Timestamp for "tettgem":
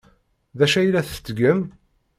1.07-1.59